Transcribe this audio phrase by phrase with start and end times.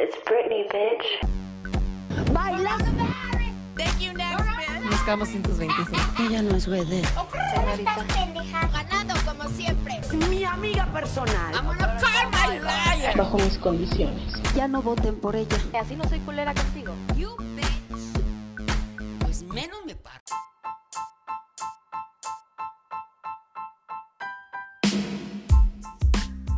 [0.00, 2.32] It's Britney, bitch.
[2.32, 2.78] ¡Baila!
[3.76, 4.90] Thank you, next, bitch.
[4.90, 5.98] Nos quedamos sin tus 25.
[6.20, 7.08] Ella no es vedette.
[7.52, 8.06] Señorita.
[8.72, 9.98] Ganando como siempre.
[9.98, 11.52] Es mi amiga personal.
[11.52, 13.16] I'm gonna call my liar.
[13.16, 14.34] bajo mis condiciones.
[14.54, 15.58] Ya no voten por ella.
[15.80, 16.94] Así no soy culera contigo.
[17.16, 19.18] You bitch.
[19.18, 20.22] Pues menos me paro.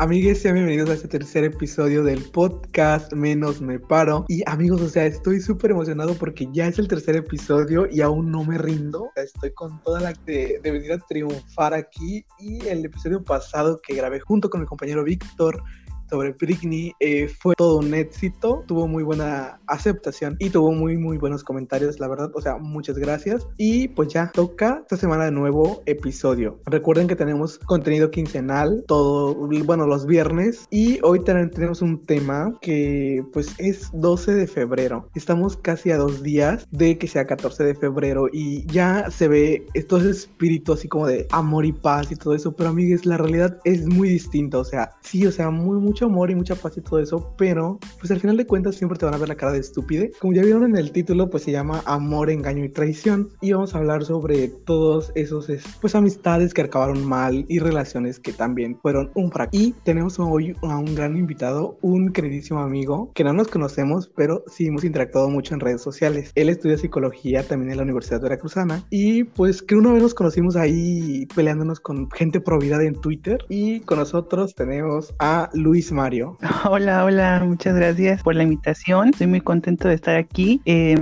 [0.00, 4.24] Amigues, sean bienvenidos a este tercer episodio del podcast Menos Me Paro.
[4.28, 8.30] Y amigos, o sea, estoy súper emocionado porque ya es el tercer episodio y aún
[8.30, 9.10] no me rindo.
[9.14, 12.24] Estoy con toda la de, de venir a triunfar aquí.
[12.38, 15.62] Y el episodio pasado que grabé junto con mi compañero Víctor
[16.10, 21.16] sobre Britney eh, fue todo un éxito, tuvo muy buena aceptación y tuvo muy muy
[21.18, 25.30] buenos comentarios, la verdad, o sea, muchas gracias y pues ya toca esta semana de
[25.30, 26.58] nuevo episodio.
[26.66, 29.34] Recuerden que tenemos contenido quincenal, todo,
[29.64, 35.08] bueno, los viernes y hoy tenemos un tema que pues es 12 de febrero.
[35.14, 39.66] Estamos casi a dos días de que sea 14 de febrero y ya se ve
[39.74, 43.58] estos espíritus así como de amor y paz y todo eso, pero amigues, la realidad
[43.64, 46.80] es muy distinta, o sea, sí, o sea, muy mucho amor y mucha paz y
[46.80, 49.52] todo eso, pero pues al final de cuentas siempre te van a ver la cara
[49.52, 50.12] de estúpide.
[50.18, 53.74] Como ya vieron en el título, pues se llama Amor, Engaño y Traición y vamos
[53.74, 55.48] a hablar sobre todos esos
[55.80, 59.50] pues amistades que acabaron mal y relaciones que también fueron un fracaso.
[59.52, 64.44] Y tenemos hoy a un gran invitado, un queridísimo amigo que no nos conocemos, pero
[64.46, 66.32] sí hemos interactuado mucho en redes sociales.
[66.34, 70.56] Él estudia psicología también en la Universidad Veracruzana y pues que una vez nos conocimos
[70.56, 76.38] ahí peleándonos con gente providad en Twitter y con nosotros tenemos a Luis Mario.
[76.64, 79.10] Hola, hola, muchas gracias por la invitación.
[79.10, 80.60] Estoy muy contento de estar aquí.
[80.64, 80.96] Eh,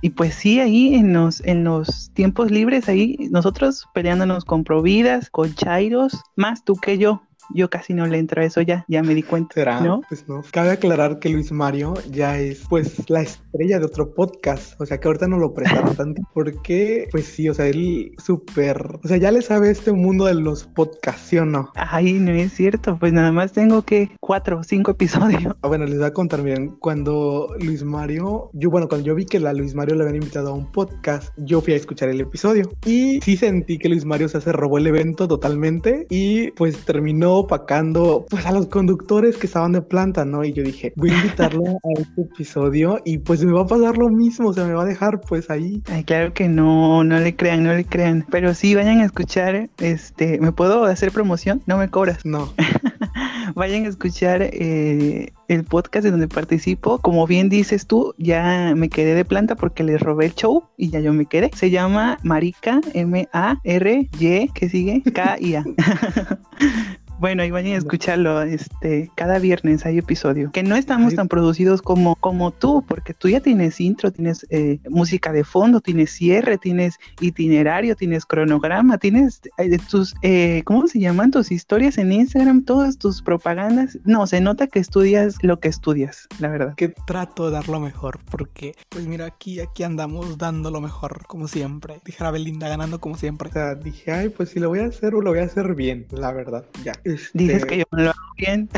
[0.00, 5.30] y pues sí, ahí en los, en los tiempos libres, ahí nosotros peleándonos con Providas,
[5.30, 7.22] con Chairos, más tú que yo.
[7.54, 9.54] Yo casi no le entro a eso ya, ya me di cuenta.
[9.54, 9.80] ¿Será?
[9.80, 10.02] ¿no?
[10.08, 10.42] Pues no.
[10.50, 14.80] Cabe aclarar que Luis Mario ya es pues la estrella de otro podcast.
[14.80, 16.22] O sea que ahorita no lo prestaron tanto.
[16.34, 18.98] Porque, pues sí, o sea, él súper.
[19.02, 21.70] O sea, ya le sabe este mundo de los podcasts, ¿sí o no?
[21.74, 22.98] Ay, no es cierto.
[22.98, 25.56] Pues nada más tengo que cuatro o cinco episodios.
[25.62, 26.76] Ah, bueno, les voy a contar bien.
[26.80, 30.50] Cuando Luis Mario, yo, bueno, cuando yo vi que la Luis Mario le habían invitado
[30.50, 32.70] a un podcast, yo fui a escuchar el episodio.
[32.84, 36.06] Y sí sentí que Luis Mario se, se robó el evento totalmente.
[36.10, 40.44] Y pues terminó opacando pues a los conductores que estaban de planta, ¿no?
[40.44, 43.98] Y yo dije, voy a invitarlo a este episodio y pues me va a pasar
[43.98, 45.82] lo mismo, o sea, me va a dejar pues ahí.
[45.90, 48.26] Ay, claro que no, no le crean, no le crean.
[48.30, 51.62] Pero sí, vayan a escuchar, este, ¿me puedo hacer promoción?
[51.66, 52.24] No me cobras.
[52.24, 52.52] No,
[53.54, 56.98] Vayan a escuchar eh, el podcast en donde participo.
[56.98, 60.90] Como bien dices tú, ya me quedé de planta porque les robé el show y
[60.90, 61.50] ya yo me quedé.
[61.54, 65.02] Se llama Marica, M-A-R-Y, ¿qué sigue?
[65.02, 65.64] K-I-A.
[67.18, 70.52] Bueno, y vayan a escucharlo, este, cada viernes hay episodio.
[70.52, 71.16] Que no estamos Ay.
[71.16, 75.80] tan producidos como, como tú, porque tú ya tienes intro, tienes eh, música de fondo,
[75.80, 81.32] tienes cierre, tienes itinerario, tienes cronograma, tienes eh, tus, eh, ¿cómo se llaman?
[81.32, 83.98] Tus historias en Instagram, todas tus propagandas.
[84.04, 86.74] No, se nota que estudias lo que estudias, la verdad.
[86.76, 91.26] que trato de dar lo mejor, porque pues mira, aquí, aquí andamos dando lo mejor,
[91.26, 92.00] como siempre.
[92.04, 93.48] Dijera Belinda ganando como siempre.
[93.48, 96.06] o sea, dije, ay, pues si lo voy a hacer, lo voy a hacer bien,
[96.10, 96.92] la verdad, ya.
[97.08, 98.68] Este, Dices que yo no lo hago bien.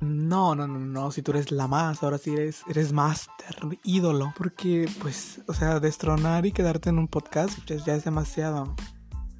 [0.00, 4.32] No, no, no, no, si tú eres la más, ahora sí eres, eres máster, ídolo.
[4.36, 8.76] Porque, pues, o sea, destronar y quedarte en un podcast pues, ya es demasiado.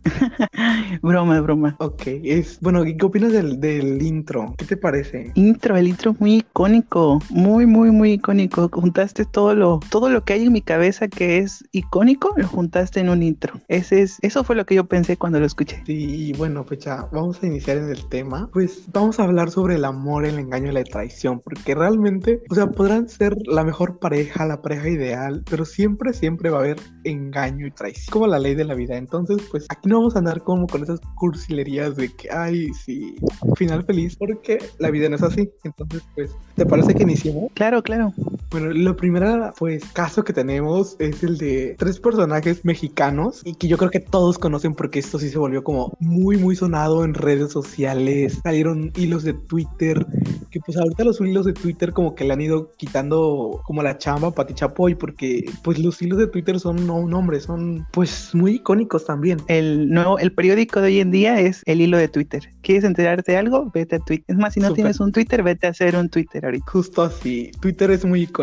[1.02, 1.76] broma, broma.
[1.78, 4.54] Ok, es, bueno, ¿y ¿qué opinas del, del intro?
[4.56, 5.32] ¿Qué te parece?
[5.34, 8.68] Intro, el intro muy icónico, muy, muy, muy icónico.
[8.72, 13.00] Juntaste todo lo, todo lo que hay en mi cabeza que es icónico, lo juntaste
[13.00, 13.60] en un intro.
[13.68, 15.82] Ese es, eso fue lo que yo pensé cuando lo escuché.
[15.86, 18.48] Sí, y bueno, pues ya vamos a iniciar en el tema.
[18.52, 22.54] Pues vamos a hablar sobre el amor, el engaño y la traición, porque realmente, o
[22.54, 26.80] sea, podrán ser la mejor pareja, la pareja ideal, pero siempre, siempre va a haber
[27.04, 28.96] engaño y traición, como la ley de la vida.
[28.96, 33.16] Entonces, pues aquí no vamos a andar como con esas cursilerías de que, ay, sí,
[33.56, 35.50] final feliz, porque la vida no es así.
[35.64, 37.50] Entonces, pues, ¿te parece que iniciemos?
[37.54, 38.12] Claro, claro.
[38.50, 43.68] Bueno, lo primero, pues, caso que tenemos es el de tres personajes mexicanos y que
[43.68, 47.12] yo creo que todos conocen porque esto sí se volvió como muy, muy sonado en
[47.12, 48.40] redes sociales.
[48.42, 50.06] Salieron hilos de Twitter,
[50.50, 53.98] que pues ahorita los hilos de Twitter como que le han ido quitando como la
[53.98, 57.86] chamba a Pati Chapoy porque pues los hilos de Twitter son no un nombre, son
[57.92, 59.40] pues muy icónicos también.
[59.48, 62.48] El nuevo, el periódico de hoy en día es el hilo de Twitter.
[62.62, 63.70] ¿Quieres enterarte de algo?
[63.74, 64.24] Vete a Twitter.
[64.26, 66.64] Es más, si no tienes un Twitter, vete a hacer un Twitter ahorita.
[66.66, 68.37] Justo así, Twitter es muy icónico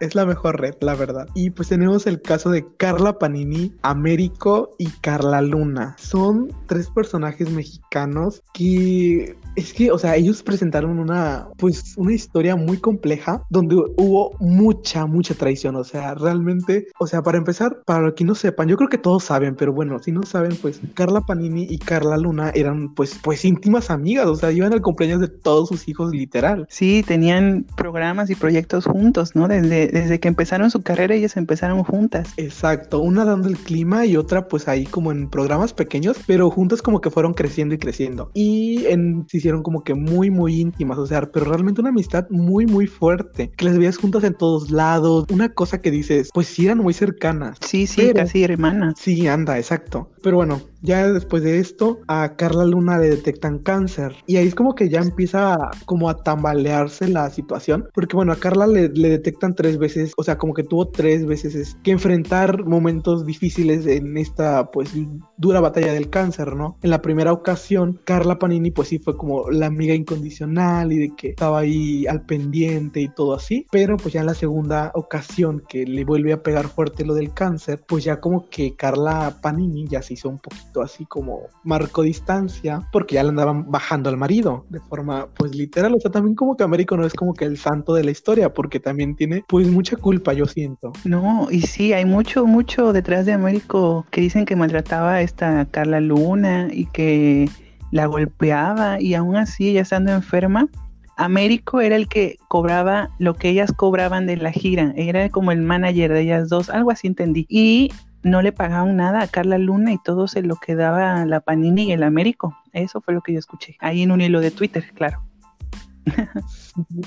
[0.00, 1.28] Es la mejor red, la verdad.
[1.34, 5.96] Y pues tenemos el caso de Carla Panini, Américo y Carla Luna.
[5.98, 12.56] Son tres personajes mexicanos que es que, o sea, ellos presentaron una, pues, una historia
[12.56, 15.76] muy compleja donde hubo mucha, mucha traición.
[15.76, 18.98] O sea, realmente, o sea, para empezar, para los que no sepan, yo creo que
[18.98, 23.18] todos saben, pero bueno, si no saben, pues Carla Panini y Carla Luna eran, pues,
[23.22, 24.26] pues íntimas amigas.
[24.26, 26.66] O sea, iban al cumpleaños de todos sus hijos, literal.
[26.70, 29.39] Sí, tenían programas y proyectos juntos, ¿no?
[29.48, 32.32] Desde, desde que empezaron su carrera, ellas empezaron juntas.
[32.36, 36.82] Exacto, una dando el clima y otra, pues, ahí como en programas pequeños, pero juntas
[36.82, 38.30] como que fueron creciendo y creciendo.
[38.34, 42.66] Y en hicieron como que muy, muy íntimas, o sea, pero realmente una amistad muy,
[42.66, 46.66] muy fuerte, que las veías juntas en todos lados, una cosa que dices, pues sí
[46.66, 47.58] eran muy cercanas.
[47.60, 48.94] Sí, sí, casi hermanas.
[48.98, 50.10] Sí, anda, exacto.
[50.22, 54.14] Pero bueno, ya después de esto, a Carla Luna le detectan cáncer.
[54.26, 57.88] Y ahí es como que ya empieza como a tambalearse la situación.
[57.94, 61.26] Porque bueno, a Carla le, le detectan tres veces, o sea, como que tuvo tres
[61.26, 64.90] veces que enfrentar momentos difíciles en esta pues
[65.36, 66.78] dura batalla del cáncer, ¿no?
[66.82, 71.16] En la primera ocasión, Carla Panini pues sí fue como la amiga incondicional y de
[71.16, 73.66] que estaba ahí al pendiente y todo así.
[73.70, 77.32] Pero pues ya en la segunda ocasión que le vuelve a pegar fuerte lo del
[77.34, 82.02] cáncer, pues ya como que Carla Panini ya se hizo un poquito así como marcó
[82.02, 85.94] distancia porque ya le andaban bajando al marido de forma pues literal.
[85.94, 88.52] O sea, también como que Américo no es como que el santo de la historia
[88.52, 90.92] porque también tiene pues mucha culpa, yo siento.
[91.04, 95.66] No, y sí, hay mucho, mucho detrás de Américo que dicen que maltrataba a esta
[95.66, 97.48] Carla Luna y que
[97.90, 100.68] la golpeaba y aún así ella estando enferma,
[101.16, 105.60] Américo era el que cobraba lo que ellas cobraban de la gira, era como el
[105.60, 107.46] manager de ellas dos, algo así entendí.
[107.48, 107.90] Y
[108.22, 111.92] no le pagaban nada a Carla Luna y todo se lo quedaba la Panini y
[111.92, 112.56] el Américo.
[112.72, 113.76] Eso fue lo que yo escuché.
[113.80, 115.22] Ahí en un hilo de Twitter, claro.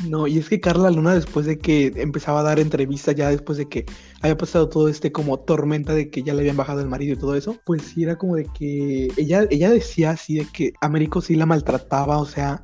[0.07, 3.57] No, y es que Carla Luna después de que empezaba a dar entrevistas, ya después
[3.57, 3.86] de que
[4.21, 7.18] había pasado todo este como tormenta de que ya le habían bajado el marido y
[7.18, 11.21] todo eso, pues sí era como de que ella, ella decía así de que Américo
[11.21, 12.63] sí la maltrataba, o sea,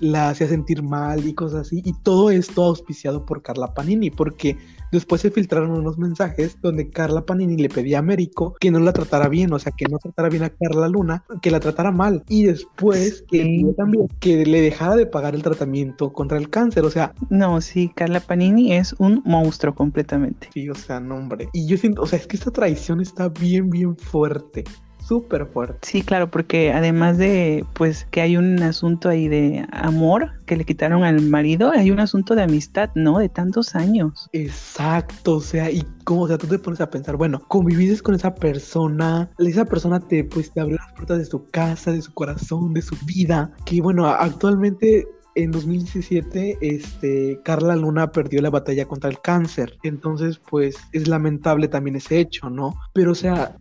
[0.00, 4.56] la hacía sentir mal y cosas así, y todo esto auspiciado por Carla Panini, porque
[4.90, 8.92] Después se filtraron unos mensajes donde Carla Panini le pedía a Américo que no la
[8.92, 12.24] tratara bien, o sea, que no tratara bien a Carla Luna, que la tratara mal.
[12.28, 16.90] Y después que también que le dejara de pagar el tratamiento contra el cáncer, o
[16.90, 17.14] sea.
[17.28, 20.48] No, sí, Carla Panini es un monstruo completamente.
[20.52, 21.48] Sí, o sea, no, hombre.
[21.52, 24.64] Y yo siento, o sea, es que esta traición está bien, bien fuerte
[25.10, 25.76] súper fuerte.
[25.82, 30.64] Sí, claro, porque además de, pues, que hay un asunto ahí de amor que le
[30.64, 33.18] quitaron al marido, hay un asunto de amistad, ¿no?
[33.18, 34.28] De tantos años.
[34.32, 38.14] Exacto, o sea, y como, o sea, tú te pones a pensar, bueno, conviviste con
[38.14, 42.14] esa persona, esa persona te, pues, te abrió las puertas de su casa, de su
[42.14, 45.08] corazón, de su vida, que, bueno, actualmente
[45.42, 49.78] en 2017, este, Carla Luna perdió la batalla contra el cáncer.
[49.82, 52.74] Entonces, pues es lamentable también ese hecho, ¿no?
[52.92, 53.56] Pero, o sea,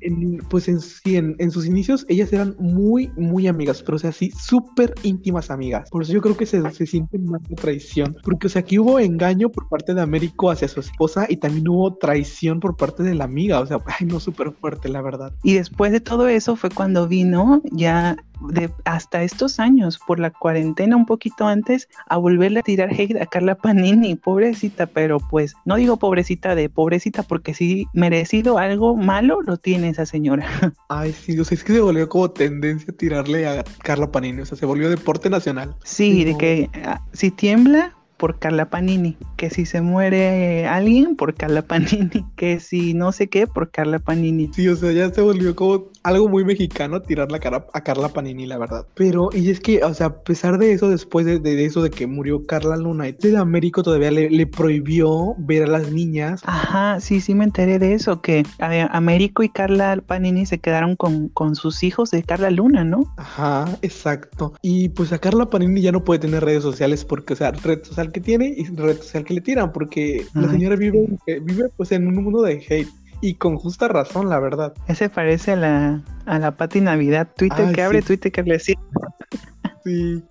[0.50, 4.32] pues en, en, en, sus inicios ellas eran muy, muy amigas, pero, o sea, sí,
[4.32, 5.90] súper íntimas amigas.
[5.90, 8.80] Por eso yo creo que se, se siente más de traición, porque, o sea, aquí
[8.80, 13.04] hubo engaño por parte de Américo hacia su esposa y también hubo traición por parte
[13.04, 15.34] de la amiga, o sea, ay, no, súper fuerte, la verdad.
[15.44, 18.18] Y después de todo eso fue cuando vino ya
[18.50, 23.22] de hasta estos años, por la cuarentena un poquito antes, a volverle a tirar hate
[23.22, 28.96] a Carla Panini, pobrecita, pero pues no digo pobrecita de pobrecita porque si merecido algo
[28.96, 30.48] malo lo tiene esa señora.
[30.90, 34.42] Ay, sí, o sea, es que se volvió como tendencia a tirarle a Carla Panini,
[34.42, 35.76] o sea, se volvió deporte nacional.
[35.84, 41.34] Sí, de que ah, si tiembla, por Carla Panini, que si se muere alguien por
[41.34, 44.52] Carla Panini, que si no sé qué por Carla Panini.
[44.54, 48.10] Sí, o sea, ya se volvió como algo muy mexicano tirar la cara a Carla
[48.10, 48.86] Panini, la verdad.
[48.96, 52.08] Pero, y es que, o sea, a pesar de eso, después de, eso de que
[52.08, 56.42] murió Carla Luna, de Américo todavía le, prohibió ver a las niñas.
[56.46, 61.30] Ajá, sí, sí me enteré de eso, que Américo y Carla Panini se quedaron con,
[61.30, 63.14] con sus hijos de Carla Luna, ¿no?
[63.18, 64.54] Ajá, exacto.
[64.62, 67.84] Y pues a Carla Panini ya no puede tener redes sociales porque, o sea, red
[67.84, 71.70] social que tiene y red social que le tiran, porque la señora vive, eh, vive
[71.76, 72.90] pues en un mundo de hate.
[73.22, 74.74] Y con justa razón, la verdad.
[74.88, 77.28] Ese parece a la, a la Pati Navidad.
[77.36, 78.82] Twitter que abre, Twitter que le cierra.
[79.84, 80.24] Sí.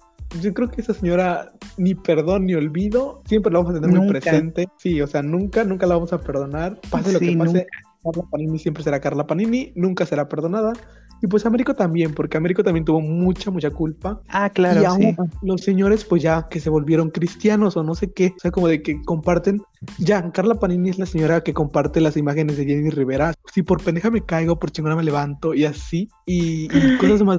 [0.42, 4.08] Yo creo que esa señora ni perdón ni olvido, siempre la vamos a tener muy
[4.08, 4.68] presente.
[4.76, 6.78] Sí, o sea, nunca, nunca la vamos a perdonar.
[6.90, 7.66] Pase lo que pase,
[8.02, 10.74] Carla Panini siempre será Carla Panini, nunca será perdonada.
[11.20, 14.20] Y pues Américo también, porque Américo también tuvo mucha, mucha culpa.
[14.28, 14.80] Ah, claro.
[14.80, 18.40] Y aún los señores, pues ya que se volvieron cristianos o no sé qué, o
[18.40, 19.62] sea, como de que comparten.
[19.98, 23.34] Ya, Carla Panini es la señora que comparte las imágenes de Jenny Rivera.
[23.52, 26.08] Si por pendeja me caigo, por chingona me levanto y así.
[26.26, 27.38] Y, cosas más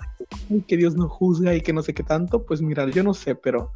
[0.67, 3.35] que Dios no juzga y que no sé qué tanto, pues mira, yo no sé,
[3.35, 3.71] pero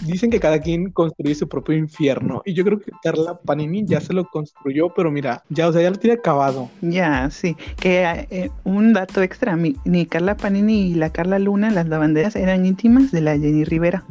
[0.00, 2.42] dicen que cada quien construye su propio infierno.
[2.44, 5.82] Y yo creo que Carla Panini ya se lo construyó, pero mira, ya, o sea,
[5.82, 6.70] ya lo tiene acabado.
[6.80, 7.56] Ya, sí.
[7.78, 12.34] Que eh, un dato extra, mi- ni Carla Panini y la Carla Luna, las lavanderas,
[12.36, 14.04] eran íntimas de la Jenny Rivera.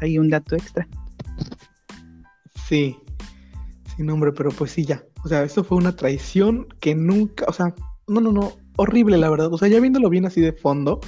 [0.00, 0.86] Hay un dato extra.
[2.68, 2.96] Sí,
[3.96, 5.02] sin nombre, pero pues sí, ya.
[5.24, 7.74] O sea, esto fue una traición que nunca, o sea,
[8.06, 9.52] no, no, no, horrible la verdad.
[9.52, 11.00] O sea, ya viéndolo bien así de fondo,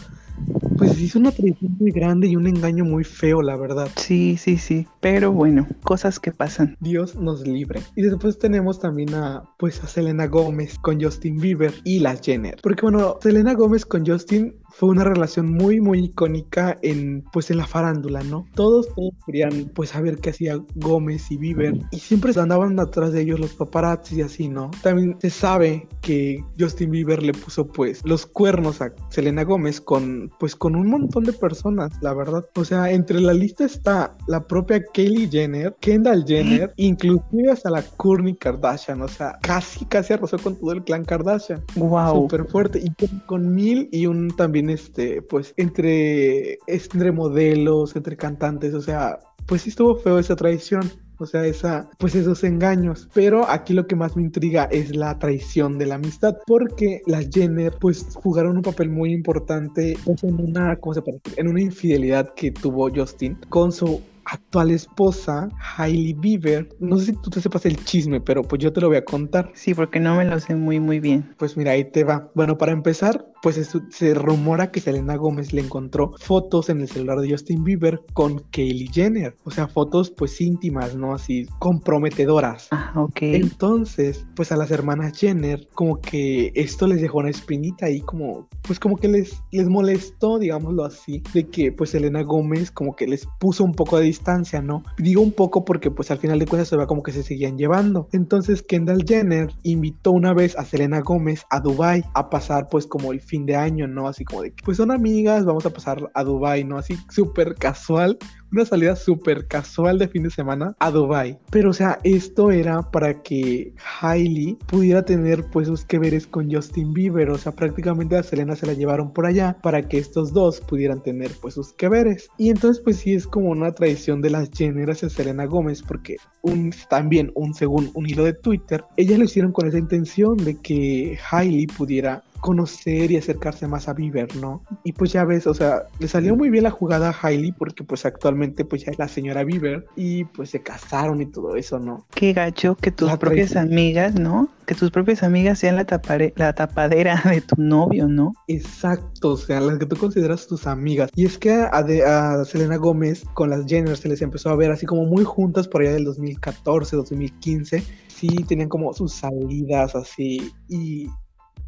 [0.77, 3.89] pues hizo una traición muy grande y un engaño muy feo, la verdad.
[3.97, 4.87] Sí, sí, sí.
[5.01, 6.77] Pero bueno, cosas que pasan.
[6.81, 7.81] Dios nos libre.
[7.95, 12.57] Y después tenemos también a, pues, a Selena Gómez con Justin Bieber y las Jenner.
[12.62, 17.59] Porque bueno, Selena Gómez con Justin fue una relación muy, muy icónica en, pues, en
[17.59, 18.47] la farándula, ¿no?
[18.55, 21.79] Todos, todos querían, pues, saber qué hacía Gómez y Bieber.
[21.91, 24.71] Y siempre andaban atrás de ellos los paparazzi y así, ¿no?
[24.83, 30.31] También se sabe que Justin Bieber le puso, pues, los cuernos a Selena Gómez con,
[30.41, 32.45] pues, con un montón de personas, la verdad.
[32.57, 37.83] O sea, entre la lista está la propia Kylie Jenner, Kendall Jenner, inclusive hasta la
[37.83, 39.02] Kourtney Kardashian.
[39.02, 41.62] O sea, casi, casi arrasó con todo el clan Kardashian.
[41.76, 42.23] Wow.
[42.23, 42.81] Súper fuerte.
[42.83, 48.75] Y con, con mil y un también, este, pues, entre, entre modelos, entre cantantes.
[48.75, 50.90] O sea, pues sí estuvo feo esa traición.
[51.19, 53.09] O sea, esa, pues esos engaños.
[53.14, 56.37] Pero aquí lo que más me intriga es la traición de la amistad.
[56.47, 61.21] Porque las Jenner, pues, jugaron un papel muy importante pues, en una, ¿cómo se puede
[61.23, 61.38] decir?
[61.38, 66.69] En una infidelidad que tuvo Justin con su actual esposa, Hailey Bieber.
[66.81, 69.04] No sé si tú te sepas el chisme, pero pues yo te lo voy a
[69.04, 69.50] contar.
[69.54, 71.35] Sí, porque no me lo sé muy, muy bien.
[71.38, 72.31] Pues mira, ahí te va.
[72.35, 76.88] Bueno, para empezar, pues es- se rumora que Selena Gómez le encontró fotos en el
[76.88, 79.37] celular de Justin Bieber con Kylie Jenner.
[79.44, 81.14] O sea, fotos pues íntimas, ¿no?
[81.14, 82.68] Así comprometedoras.
[82.70, 83.18] Ah, ok.
[83.22, 88.49] Entonces, pues a las hermanas Jenner, como que esto les dejó una espinita ahí, como,
[88.62, 93.06] pues como que les, les molestó, digámoslo así, de que pues Selena Gómez como que
[93.06, 94.82] les puso un poco de distancia, ¿no?
[94.99, 97.58] Digo un poco porque pues al final de cuentas se ve como que se seguían
[97.58, 98.08] llevando.
[98.12, 103.12] Entonces Kendall Jenner invitó una vez a Selena Gómez a Dubai a pasar pues como
[103.12, 104.09] el fin de año, ¿no?
[104.09, 106.77] Así como de que pues son amigas, vamos a pasar a Dubai, ¿no?
[106.77, 108.19] Así súper casual
[108.53, 111.39] una salida súper casual de fin de semana a Dubai.
[111.51, 116.53] Pero o sea, esto era para que Hailey pudiera tener pues sus que veres con
[116.53, 117.31] Justin Bieber.
[117.31, 121.03] O sea, prácticamente a Selena se la llevaron por allá para que estos dos pudieran
[121.03, 122.29] tener pues sus que veres.
[122.37, 126.17] Y entonces pues sí es como una traición de las Jenner hacia Selena Gómez porque
[126.43, 130.57] un, también un según un hilo de Twitter, ellas lo hicieron con esa intención de
[130.61, 134.62] que Hailey pudiera conocer y acercarse más a Bieber, ¿no?
[134.84, 137.84] Y pues ya ves, o sea, le salió muy bien la jugada a Hailey porque
[137.84, 141.78] pues actualmente pues ya es la señora Bieber y pues se casaron y todo eso,
[141.78, 142.04] ¿no?
[142.14, 143.72] Qué gacho que tus La propias traición.
[143.72, 144.49] amigas, ¿no?
[144.66, 148.32] Que tus propias amigas sean la, tapare- la tapadera de tu novio, ¿no?
[148.49, 151.11] Exacto, o sea, las que tú consideras tus amigas.
[151.14, 154.56] Y es que a, de- a Selena Gómez con las Jenner se les empezó a
[154.56, 157.82] ver así como muy juntas por allá del 2014, 2015.
[158.08, 161.08] Sí, tenían como sus salidas así y,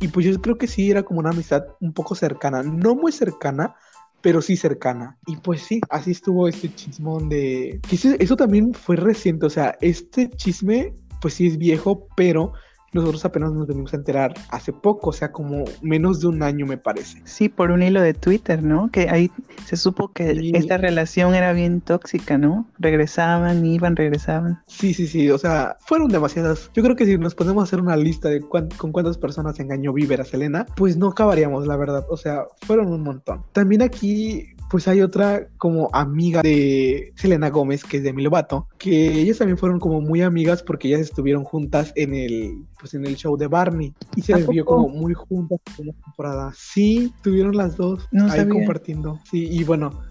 [0.01, 3.13] y pues yo creo que sí era como una amistad un poco cercana, no muy
[3.13, 3.75] cercana,
[4.21, 5.19] pero sí cercana.
[5.27, 7.81] Y pues sí, así estuvo este chismón de...
[8.19, 12.53] eso también fue reciente, o sea, este chisme pues sí es viejo, pero
[12.95, 16.67] nosotros apenas nos venimos a enterar hace poco, o sea, como menos de un año
[16.67, 17.21] me parece.
[17.25, 18.91] Sí, por un hilo de Twitter, ¿no?
[18.91, 19.31] Que ahí
[19.67, 20.53] se supo que Sí.
[20.55, 22.67] esta relación era bien tóxica, ¿no?
[22.79, 24.61] Regresaban, iban, regresaban.
[24.67, 26.71] Sí, sí, sí, o sea, fueron demasiadas.
[26.75, 29.93] Yo creo que si nos podemos hacer una lista de cuán- con cuántas personas engañó
[29.93, 32.05] Bieber a Selena, pues no acabaríamos, la verdad.
[32.09, 33.43] O sea, fueron un montón.
[33.53, 39.21] También aquí, pues hay otra como amiga de Selena Gómez, que es Demi Lovato, que
[39.21, 43.17] ellas también fueron como muy amigas porque ellas estuvieron juntas en el, pues en el
[43.17, 46.53] show de Barney y se ¿A les vio como muy juntas en la temporada.
[46.57, 48.53] Sí, tuvieron las dos No ahí sabía.
[48.55, 49.21] compartiendo.
[49.31, 50.03] Sí, y bueno,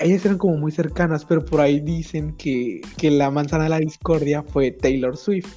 [0.00, 3.78] ellas eran como muy cercanas, pero por ahí dicen que, que la manzana de la
[3.78, 5.54] discordia fue Taylor Swift.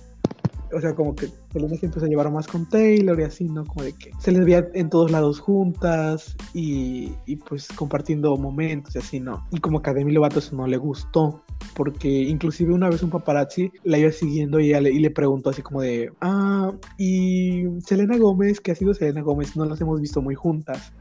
[0.73, 3.65] O sea, como que Selena se empezó a llevar más con Taylor y así, ¿no?
[3.65, 8.95] Como de que se les veía en todos lados juntas y, y pues compartiendo momentos
[8.95, 9.45] y así, ¿no?
[9.51, 11.43] Y como que a Demi Lovato eso no le gustó,
[11.75, 15.61] porque inclusive una vez un paparazzi la iba siguiendo y, le, y le preguntó así
[15.61, 20.21] como de, ah, y Selena Gómez, que ha sido Selena Gómez, no las hemos visto
[20.21, 20.93] muy juntas.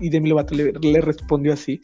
[0.00, 1.80] Y, Demi Lovato le, le respondió así,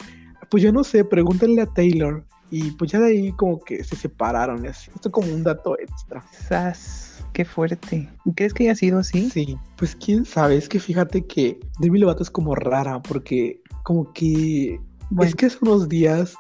[0.51, 2.25] pues yo no sé, pregúntenle a Taylor.
[2.51, 4.91] Y pues ya de ahí como que se separaron y así.
[4.95, 6.25] Esto como un dato extra.
[6.31, 7.25] ¡Sas!
[7.33, 8.09] ¡Qué fuerte!
[8.35, 9.29] ¿Crees que haya sido así?
[9.31, 14.11] Sí, pues quién sabe, es que fíjate que Demi Lovato es como rara porque como
[14.15, 16.35] que Bueno, es que hace unos días,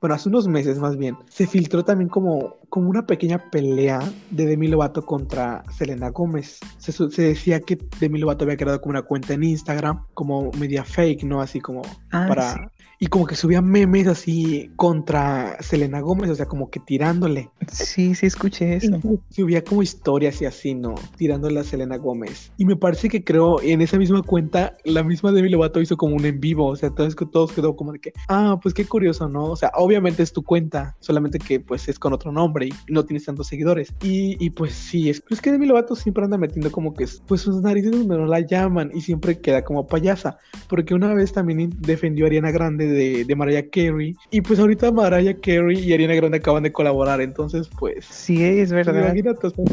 [0.00, 4.00] bueno, hace unos meses más bien, se filtró también como, como una pequeña pelea
[4.32, 6.58] de Demi Lovato contra Selena Gómez.
[6.78, 11.22] Se, decía que Demi Lovato había creado como una cuenta en Instagram, como media fake,
[11.22, 11.40] ¿no?
[11.40, 12.54] Así como ah, para...
[12.54, 12.60] sí.
[13.02, 17.48] Y como que subía memes así contra Selena Gómez, o sea, como que tirándole.
[17.72, 19.00] Sí, sí escuché eso.
[19.30, 20.94] Subía como historias y así, ¿no?
[21.16, 22.52] Tirándole a Selena Gómez.
[22.58, 26.14] Y me parece que creo en esa misma cuenta, la misma Demi Lovato hizo como
[26.14, 29.30] un en vivo, o sea, entonces todos quedó como de que, ah, pues qué curioso,
[29.30, 29.44] ¿no?
[29.44, 33.06] O sea, obviamente es tu cuenta, solamente que pues es con otro nombre y no
[33.06, 33.94] tienes tantos seguidores.
[34.02, 37.40] Y, y pues sí, es, es que Demi Lovato siempre anda metiendo como que pues
[37.40, 40.36] sus narices donde no la llaman y siempre queda como payasa,
[40.68, 44.92] porque una vez también defendió a Ariana Grande de, de Mariah Carey y pues ahorita
[44.92, 48.04] Mariah Carey y Ariana Grande acaban de colaborar, entonces pues...
[48.04, 49.04] Sí, es verdad.
[49.04, 49.64] Imagínate, o sea,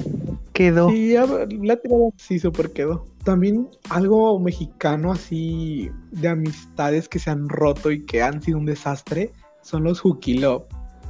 [0.57, 0.89] Quedó.
[0.89, 1.25] Sí, ya,
[1.61, 3.05] la tirada sí súper quedó.
[3.23, 8.65] También algo mexicano así de amistades que se han roto y que han sido un
[8.65, 10.63] desastre son los Hooky Love.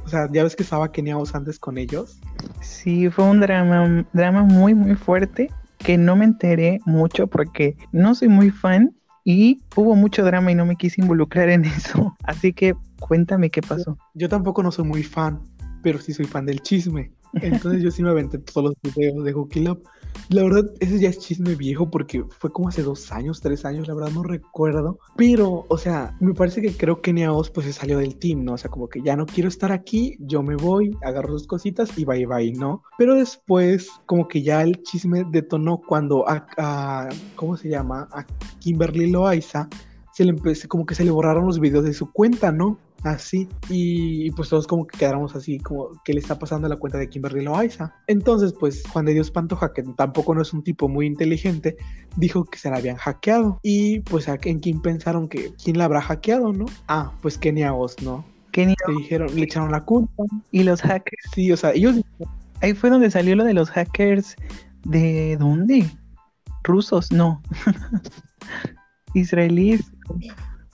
[0.04, 2.20] O sea, ya ves que estaba Kenia Oz antes con ellos.
[2.60, 5.48] Sí, fue un drama, un drama muy, muy fuerte
[5.78, 8.94] que no me enteré mucho porque no soy muy fan
[9.30, 12.16] y hubo mucho drama y no me quise involucrar en eso.
[12.24, 13.98] Así que cuéntame qué pasó.
[14.14, 15.42] Yo tampoco no soy muy fan,
[15.82, 17.12] pero sí soy fan del chisme.
[17.34, 19.80] Entonces yo sí me aventé todos los videos de Hooky Love.
[20.30, 23.88] La verdad, ese ya es chisme viejo porque fue como hace dos años, tres años,
[23.88, 24.98] la verdad no recuerdo.
[25.16, 28.54] Pero, o sea, me parece que creo que Oz pues se salió del team, ¿no?
[28.54, 31.96] O sea, como que ya no quiero estar aquí, yo me voy, agarro sus cositas
[31.96, 32.82] y bye bye, ¿no?
[32.96, 38.08] Pero después, como que ya el chisme detonó cuando a, a ¿cómo se llama?
[38.12, 38.24] A
[38.60, 39.68] Kimberly Loaiza
[40.12, 42.78] se le empecé, como que se le borraron los videos de su cuenta, ¿no?
[43.04, 46.70] Así, y, y pues todos como que quedamos así, como que le está pasando a
[46.70, 47.94] la cuenta de Kimberly Loaiza.
[48.08, 51.76] Entonces, pues Juan de Dios Pantoja, que tampoco no es un tipo muy inteligente,
[52.16, 53.60] dijo que se la habían hackeado.
[53.62, 56.66] Y pues en quién pensaron que quién la habrá hackeado, ¿no?
[56.88, 58.24] Ah, pues Kenia Oz, ¿no?
[58.50, 60.24] Kenia Le dijeron, le echaron la culpa.
[60.50, 61.22] y los hackers.
[61.32, 61.96] Sí, o sea, ellos
[62.60, 64.34] Ahí fue donde salió lo de los hackers.
[64.84, 65.88] ¿De dónde?
[66.64, 67.40] Rusos, no.
[69.14, 69.92] Israelíes.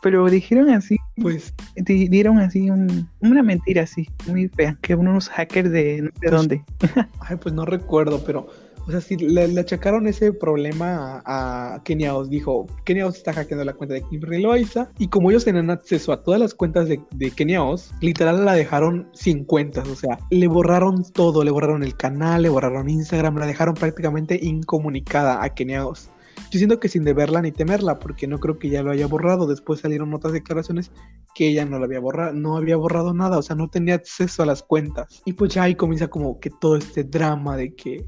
[0.05, 5.31] Pero dijeron así, pues di- dieron así un- una mentira así, muy fea, que unos
[5.31, 6.65] hackers de no sé Pues, dónde.
[7.21, 8.47] Ay, pues no recuerdo, pero,
[8.87, 12.29] o sea, sí, le, le achacaron ese problema a, a Kenia Oz.
[12.29, 14.91] Dijo, Kenia Oz está hackeando la cuenta de Kimberly Loaiza.
[14.99, 18.53] Y como ellos tenían acceso a todas las cuentas de, de Kenia Oz, literal la
[18.53, 19.89] dejaron sin cuentas.
[19.89, 24.39] O sea, le borraron todo, le borraron el canal, le borraron Instagram, la dejaron prácticamente
[24.43, 26.11] incomunicada a Kenia Oz.
[26.55, 29.49] Yo siento que sin deberla ni temerla, porque no creo que ya lo haya borrado.
[29.49, 30.93] Después salieron otras declaraciones
[31.35, 34.45] que ella no lo había borrado, no había borrado nada, o sea, no tenía acceso
[34.45, 35.21] a las cuentas.
[35.25, 38.07] Y pues ya ahí comienza como que todo este drama de que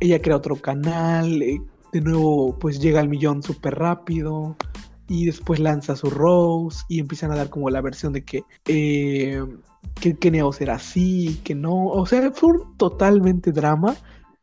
[0.00, 1.58] ella crea otro canal, eh,
[1.90, 4.56] de nuevo pues llega al millón súper rápido
[5.08, 9.42] y después lanza su Rose y empiezan a dar como la versión de que eh,
[9.94, 10.18] que,
[10.60, 13.96] era así, que no, o sea, fue un totalmente drama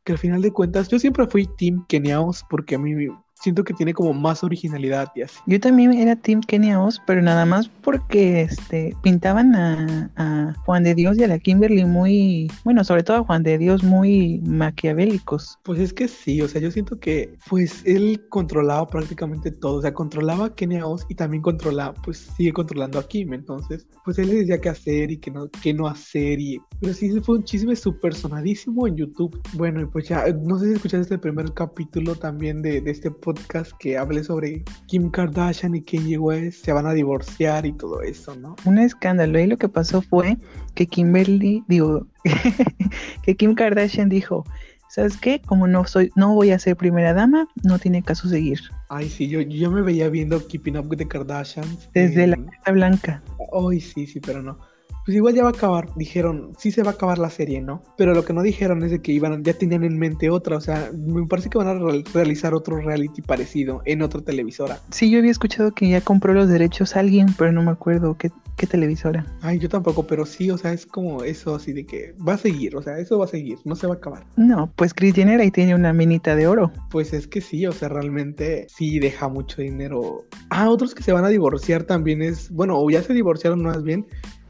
[0.04, 3.08] que al final de cuentas yo siempre fui Team Keniaos porque a mí
[3.44, 5.38] siento que tiene como más originalidad y así.
[5.46, 10.84] Yo también era Team Kenia Oz, pero nada más porque este pintaban a, a Juan
[10.84, 14.40] de Dios y a la Kimberly muy, bueno, sobre todo a Juan de Dios muy
[14.46, 15.60] maquiavélicos.
[15.64, 19.82] Pues es que sí, o sea, yo siento que pues él controlaba prácticamente todo, o
[19.82, 24.18] sea, controlaba a Kenia Oz y también controlaba, pues sigue controlando a Kim, entonces, pues
[24.20, 27.40] él le decía qué hacer y qué no, qué no hacer y, pero sí fue
[27.40, 29.38] un chisme súper sonadísimo en YouTube.
[29.54, 33.12] Bueno, y pues ya, no sé si escuchaste el primer capítulo también de, de este
[33.12, 33.33] podcast
[33.80, 38.36] que hablé sobre Kim Kardashian y Kanye West, se van a divorciar y todo eso,
[38.36, 38.56] ¿no?
[38.66, 39.40] Un escándalo.
[39.40, 40.38] Y lo que pasó fue
[40.76, 42.08] que Kimberly, digo,
[43.24, 44.44] que Kim Kardashian dijo,
[44.90, 45.42] ¿sabes qué?
[45.42, 48.60] Como no soy, no voy a ser primera dama, no tiene caso seguir.
[48.90, 51.90] Ay, sí, yo, yo me veía viendo Keeping Up with the Kardashians.
[51.94, 53.24] Desde la Casa Blanca.
[53.52, 54.60] Ay, sí, sí, pero no.
[55.06, 55.90] Pues igual ya va a acabar.
[55.96, 57.82] Dijeron, sí se va a acabar la serie, ¿no?
[57.98, 60.58] Pero lo que no dijeron es de que iban, ya tenían en mente otra.
[60.58, 64.80] O sea, me parece que van a real- realizar otro reality parecido en otra televisora.
[64.92, 68.18] Sí, yo había escuchado que ya compró los derechos a alguien, pero no me acuerdo
[68.18, 69.26] qué, qué televisora.
[69.42, 72.38] Ay, yo tampoco, pero sí, o sea, es como eso así de que va a
[72.38, 74.24] seguir, o sea, eso va a seguir, no se va a acabar.
[74.38, 76.72] No, pues Kris Jenner ahí tiene una minita de oro.
[76.92, 80.26] Pues es que sí, o sea, realmente sí deja mucho dinero.
[80.50, 83.84] Ah, otros que se van a divorciar también es, bueno, o ya se divorciaron más
[83.84, 84.06] bien,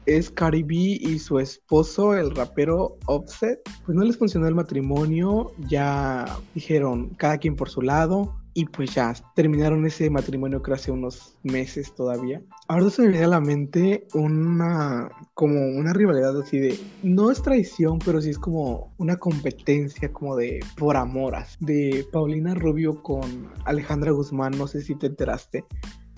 [0.06, 3.60] es Cardi B y su esposo, el rapero Offset.
[3.84, 8.94] Pues no les funcionó el matrimonio, ya dijeron cada quien por su lado y pues
[8.94, 12.40] ya terminaron ese matrimonio creo hace unos meses todavía.
[12.68, 17.42] Ahora se me viene a la mente una como una rivalidad así de no es
[17.42, 23.50] traición, pero sí es como una competencia como de por amoras de Paulina Rubio con
[23.64, 25.64] Alejandra Guzmán, no sé si te enteraste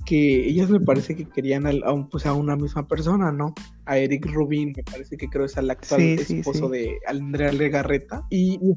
[0.07, 3.55] que ellas me parece que querían al- a, un- pues, a una misma persona, ¿no?
[3.85, 6.73] A Eric Rubin, me parece que creo es el actual Sí, sí, esposo sí.
[6.79, 8.25] de Andrea Legarreta.
[8.31, 8.73] Y, y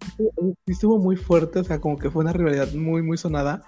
[0.67, 3.63] estuvo, y muy fuerte, o sea, como que fue una rivalidad muy, muy sonada.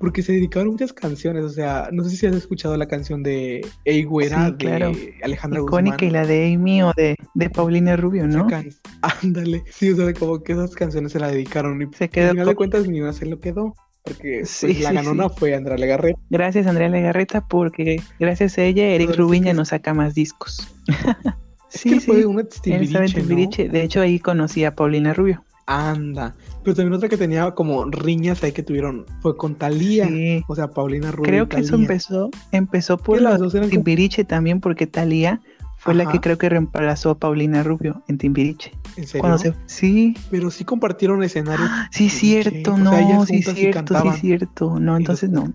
[0.00, 3.66] Porque se dedicaron muchas canciones, o sea, no sé si has escuchado la canción de
[3.84, 4.92] Ey Güera Sí, claro.
[4.92, 6.22] de Alejandra Icónica y Guzmán.
[6.22, 8.46] la de Amy o de, de Paulina Rubio, ¿no?
[9.22, 12.30] Ándale, sí, o sea, como que esas canciones se la dedicaron y Se al quedó
[12.30, 13.74] final de cuentas ni una se lo quedó.
[14.08, 15.34] Porque pues, Sí, la ganona sí.
[15.38, 16.18] fue Andrea Legarreta.
[16.30, 20.68] Gracias Andrea Legarreta porque gracias a ella Eric es- nos saca más discos.
[21.70, 22.06] Es sí, que sí.
[22.06, 23.04] fue una Timbiriche, ¿no?
[23.06, 23.68] Timbiriche.
[23.68, 25.44] De hecho ahí conocí a Paulina Rubio.
[25.66, 26.34] Anda.
[26.64, 30.06] Pero también otra que tenía como riñas ahí que tuvieron fue con Talía.
[30.08, 30.42] Sí.
[30.48, 31.28] O sea, Paulina Rubio.
[31.30, 35.42] Creo que eso empezó, empezó por la dos eran como- Timbiriche también porque Talía
[35.78, 38.72] fue la que creo que reemplazó a Paulina Rubio en Timbiriche.
[38.96, 39.20] ¿En serio?
[39.20, 39.54] Cuando se...
[39.66, 41.66] Sí, Pero sí compartieron escenario.
[41.90, 42.50] sí Timbiriche.
[42.50, 44.80] cierto, O sea, no, sí sí cierto, sí cierto.
[44.80, 45.52] No, entonces no.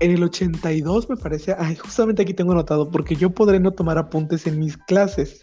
[0.00, 3.96] En el 82 me parece, ay, justamente aquí tengo anotado, porque yo podré no tomar
[3.96, 5.40] apuntes en mis clases,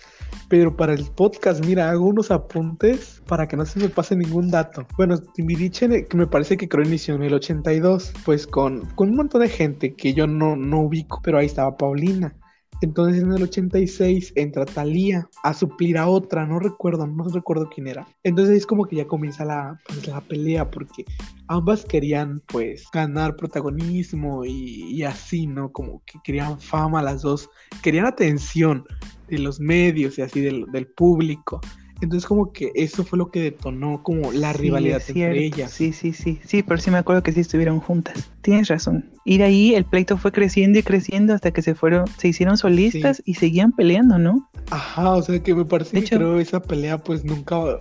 [0.50, 4.52] pero para el podcast, mira, hago unos apuntes para que no se me pase ningún
[4.52, 4.86] dato.
[4.98, 9.16] Bueno, Timbiriche, que me parece que creo inició en el 82, pues con, con un
[9.16, 12.36] montón de gente que yo no, no ubico, pero ahí estaba Paulina.
[12.82, 17.88] Entonces en el 86 entra Thalía a suplir a otra, no recuerdo, no recuerdo quién
[17.88, 18.08] era.
[18.24, 21.06] Entonces es como que ya comienza la, pues, la pelea porque
[21.48, 25.72] ambas querían pues ganar protagonismo y, y así, ¿no?
[25.72, 27.50] Como que querían fama las dos,
[27.84, 28.84] querían atención
[29.28, 31.62] de los medios y así del, del público.
[32.02, 35.72] Entonces como que eso fue lo que detonó como la Sí, rivalidad entre ellas.
[35.72, 38.30] Sí, sí, sí, sí, pero sí me acuerdo que sí estuvieron juntas.
[38.42, 39.10] Tienes razón.
[39.24, 42.58] Y de ahí el pleito fue creciendo y creciendo hasta que se fueron, se hicieron
[42.58, 44.50] solistas y seguían peleando, ¿no?
[44.72, 47.80] Ajá, o sea que me parece De que hecho- creo esa pelea pues nunca,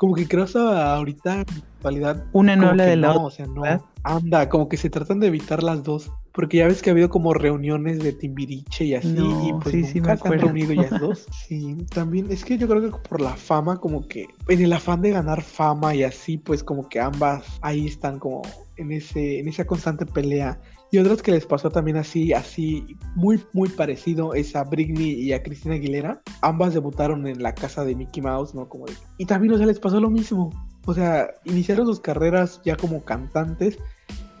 [0.00, 1.40] como que creo hasta ahorita en
[1.76, 3.26] actualidad Una no habla de la no, otra.
[3.26, 3.82] o sea, no, ¿verdad?
[4.02, 7.10] anda, como que se tratan de evitar las dos, porque ya ves que ha habido
[7.10, 10.32] como reuniones de Timbiriche y así, No, y pues sí, sí, me nunca se han
[10.34, 10.44] acuerdo.
[10.46, 11.26] reunido ellas dos.
[11.46, 15.02] Sí, también es que yo creo que por la fama, como que en el afán
[15.02, 18.40] de ganar fama y así, pues como que ambas ahí están como
[18.78, 20.58] en ese, en esa constante pelea.
[20.92, 25.32] Y otras que les pasó también así, así, muy, muy parecido es a Britney y
[25.32, 26.20] a Cristina Aguilera.
[26.42, 28.68] Ambas debutaron en la casa de Mickey Mouse, ¿no?
[28.68, 30.50] Como de- Y también, o sea, les pasó lo mismo.
[30.86, 33.78] O sea, iniciaron sus carreras ya como cantantes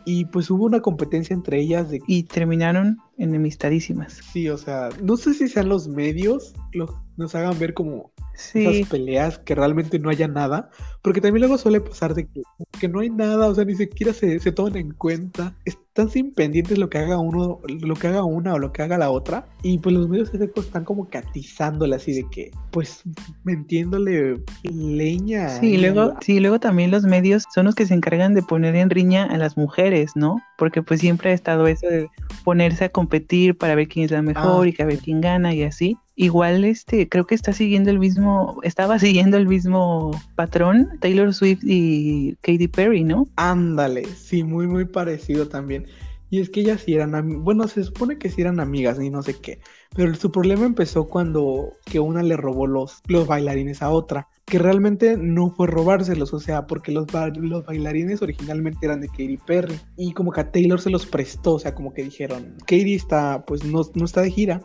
[0.04, 4.14] y pues hubo una competencia entre ellas de Y terminaron enemistadísimas.
[4.32, 8.64] sí, o sea, no sé si sean los medios los nos hagan ver como Sí,
[8.64, 10.70] esas peleas que realmente no haya nada,
[11.02, 12.40] porque también luego suele pasar de que,
[12.80, 15.54] que no hay nada, o sea, ni siquiera se, se toman en cuenta,
[16.00, 18.98] están sin pendientes lo que haga uno, lo que haga una o lo que haga
[18.98, 23.02] la otra, y pues los medios secos están como catizándole así de que, pues,
[23.44, 25.48] metiéndole leña.
[25.48, 28.76] Sí, luego, la- sí, luego también los medios son los que se encargan de poner
[28.76, 30.36] en riña a las mujeres, ¿no?
[30.60, 32.08] Porque pues siempre ha estado eso de
[32.44, 34.68] ponerse a competir para ver quién es la mejor Ah.
[34.68, 35.96] y que a ver quién gana y así.
[36.16, 41.60] Igual este, creo que está siguiendo el mismo, estaba siguiendo el mismo patrón Taylor Swift
[41.64, 43.26] y Katy Perry, ¿no?
[43.36, 45.86] Ándale, sí, muy, muy parecido también.
[46.30, 49.22] Y es que ellas sí eran, bueno, se supone que sí eran amigas y no
[49.22, 49.58] sé qué,
[49.96, 54.58] pero su problema empezó cuando que una le robó los, los bailarines a otra, que
[54.58, 59.80] realmente no fue robárselos, o sea, porque los, los bailarines originalmente eran de Katy Perry
[59.96, 63.44] y como que a Taylor se los prestó, o sea, como que dijeron, Katy está,
[63.44, 64.62] pues no, no está de gira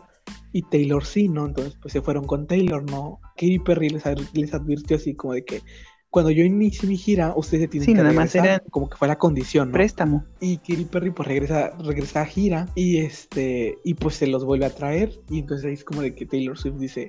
[0.52, 1.46] y Taylor sí, ¿no?
[1.46, 3.20] Entonces pues se fueron con Taylor, ¿no?
[3.36, 5.62] Katy Perry les, les advirtió así como de que
[6.10, 8.88] cuando yo inicie mi gira, ustedes se tienen Sí, que nada más regresar", era como
[8.88, 9.74] que fue la condición, ¿no?
[9.74, 10.24] Préstamo.
[10.40, 14.66] Y Katy Perry pues regresa, regresa a gira y este y pues se los vuelve
[14.66, 17.08] a traer y entonces ahí es como de que Taylor Swift dice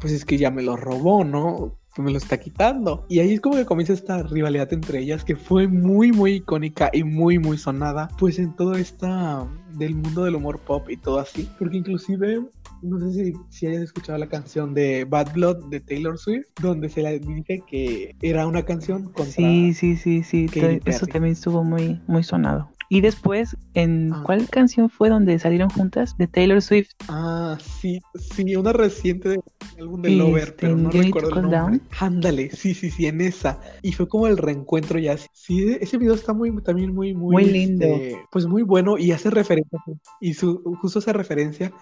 [0.00, 1.76] pues es que ya me lo robó, ¿no?
[1.94, 3.06] Pues me lo está quitando.
[3.08, 6.90] Y ahí es como que comienza esta rivalidad entre ellas que fue muy muy icónica
[6.92, 11.18] y muy muy sonada pues en todo esta del mundo del humor pop y todo
[11.18, 11.48] así.
[11.58, 12.42] Porque inclusive
[12.84, 16.88] no sé si, si hayas escuchado la canción de Bad Blood de Taylor Swift, donde
[16.88, 19.24] se le dice que era una canción contra...
[19.26, 20.46] Sí, sí, sí, sí.
[20.46, 22.70] Katy Eso también estuvo muy, muy sonado.
[22.90, 24.22] Y después, ¿en Ah.
[24.26, 26.16] cuál canción fue donde salieron juntas?
[26.18, 26.90] De Taylor Swift.
[27.08, 29.40] Ah, sí, sí, una reciente de
[29.80, 31.80] álbum de Lover, Este, pero no recuerdo el nombre.
[31.98, 33.58] Ándale, sí, sí, sí, en esa.
[33.82, 35.16] Y fue como el reencuentro ya.
[35.32, 37.86] Sí, ese video está muy, también muy, muy, Muy lindo.
[37.86, 39.78] este, pues muy bueno y hace referencia,
[40.20, 41.72] y su, justo hace referencia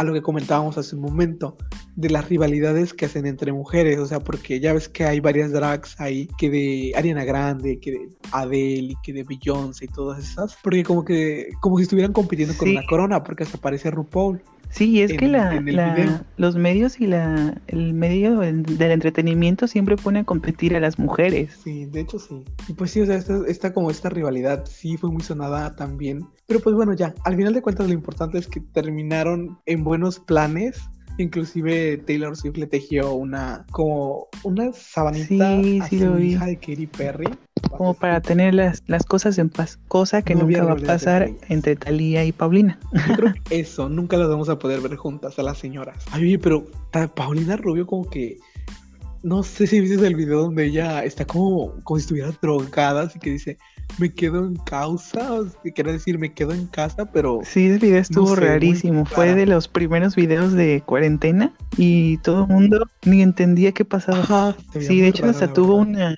[0.00, 1.56] a lo que comentábamos hace un momento,
[1.96, 5.52] de las rivalidades que hacen entre mujeres, o sea, porque ya ves que hay varias
[5.52, 10.56] drags ahí, que de Ariana Grande, que de Adele, que de Beyoncé y todas esas,
[10.62, 12.72] porque como que, como si estuvieran compitiendo con Sí.
[12.76, 14.42] una corona, porque hasta aparece RuPaul.
[14.70, 20.20] Sí, es que la, la- los medios y la, el medio del entretenimiento siempre pone
[20.20, 21.58] a competir a las mujeres.
[21.62, 22.44] Sí, de hecho sí.
[22.68, 26.24] Y pues sí, o sea, esta, esta como esta rivalidad sí fue muy sonada también.
[26.46, 30.18] Pero pues bueno, ya, al final de cuentas lo importante es que terminaron en buenos
[30.20, 30.80] planes.
[31.18, 35.26] Inclusive Taylor Swift le tejió una como una sabanita
[35.60, 36.32] Sí, a sí su lo vi.
[36.32, 37.28] hija de Katy Perry.
[37.70, 41.30] Como para tener las, las cosas en paz, cosa que No nunca va a pasar
[41.48, 42.78] entre Talía y Paulina.
[42.92, 46.04] Yo creo que eso, nunca las vamos a poder ver juntas a las señoras.
[46.10, 46.66] Ay, oye, pero
[47.14, 48.38] Paulina Rubio como que...
[49.22, 53.18] No sé si viste el video donde ella está como, como si estuviera drogada, así
[53.18, 53.58] que dice,
[53.98, 57.40] me quedo en causa, o sea, que quiere decir, me quedo en casa, pero...
[57.44, 59.04] Sí, ese video estuvo sé, muy rarísimo.
[59.04, 64.20] Fue de los primeros videos de cuarentena y todo el mundo ni entendía qué pasaba.
[64.20, 66.16] Ajá, Sí, de hecho hasta tuvo una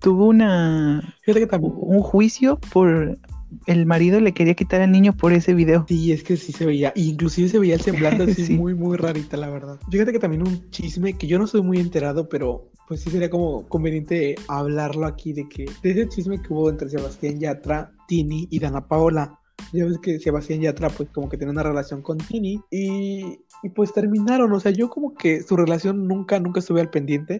[0.00, 1.72] tuvo una Fíjate que también...
[1.76, 3.18] un juicio por
[3.66, 5.84] el marido le quería quitar al niño por ese video.
[5.88, 8.56] Sí, es que sí se veía, inclusive se veía el semblante así Sí.
[8.56, 9.78] muy, muy rarita, la verdad.
[9.90, 13.30] Fíjate que también un chisme que yo no estoy muy enterado, pero pues sí sería
[13.30, 18.48] como conveniente hablarlo aquí de que, de ese chisme que hubo entre Sebastián Yatra, Tini
[18.50, 19.38] y Dana Paola.
[19.72, 23.68] Ya ves que Sebastián Yatra pues como que tiene una relación con Tini y, y
[23.74, 27.38] pues terminaron, o sea, yo como que su relación nunca, nunca estuve al pendiente,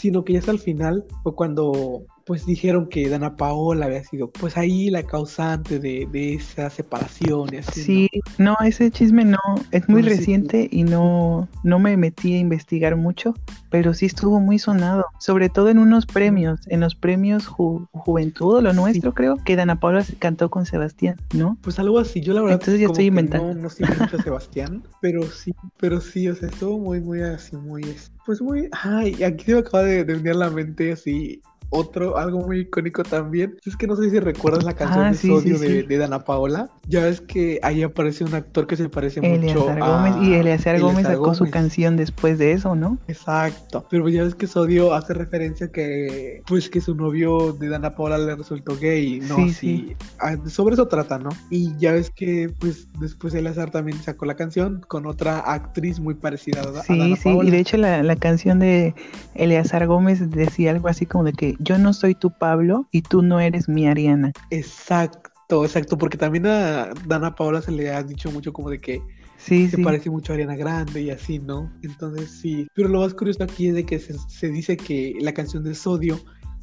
[0.00, 4.30] sino que ya hasta el final fue cuando pues dijeron que Dana Paola había sido
[4.30, 7.82] pues ahí la causante de, de esa separación y así.
[7.82, 9.38] Sí, no, ese chisme no,
[9.70, 13.34] es muy No, sí, reciente y no, no me metí a investigar mucho,
[13.70, 18.62] pero sí estuvo muy sonado, sobre todo en unos premios, en los premios Ju- Juventud,
[18.62, 21.58] lo nuestro creo, que Dana Paula se cantó con Sebastián, ¿no?
[21.62, 23.54] Pues algo así, yo la verdad Entonces ya estoy que inventando.
[23.54, 27.20] No, no sigo mucho a Sebastián, pero sí, pero sí, o sea, estuvo muy, muy
[27.22, 30.50] así, muy, es- pues muy, ay, aquí se me acaba de, de venir a la
[30.50, 33.56] mente así otro, algo muy icónico también.
[33.64, 35.86] Es que no sé si recuerdas la canción Ah, de sí, Sodio sí, de, sí.
[35.86, 36.70] de Dana Paola.
[36.88, 39.86] Ya ves que ahí aparece un actor que se parece mucho Eleazar a...
[39.88, 42.98] Gómez, y Eleazar Gómez sacó su canción después de eso, ¿no?
[43.06, 43.86] Exacto.
[43.90, 48.18] Pero ya ves que Sodio hace referencia que pues que su novio de Dana Paola
[48.18, 49.36] le resultó gay, ¿no?
[49.36, 49.96] Sí, Sí, sí.
[50.18, 51.30] Ah, Sobre eso trata, ¿no?
[51.50, 56.14] Y ya ves que pues después Eleazar también sacó la canción con otra actriz muy
[56.14, 57.48] parecida a, a Sí, Dana sí, Paola.
[57.48, 58.94] y de hecho la, la canción de
[59.34, 63.22] Eleazar Gómez decía algo así como de que yo no soy tu Pablo y tú
[63.22, 64.32] no eres mi Ariana.
[64.50, 69.00] Exacto, exacto, porque también a Dana Paola se le ha dicho mucho como de que
[69.36, 69.82] Sí, se sí.
[69.82, 71.72] parece mucho a Ariana Grande y así, ¿no?
[71.82, 72.66] Entonces sí.
[72.74, 75.74] Pero lo más curioso aquí es de que se, se dice que la canción de
[75.74, 76.20] Sodio